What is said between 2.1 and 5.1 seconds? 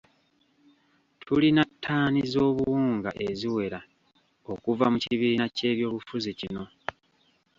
z'obuwunga eziwera okuva mu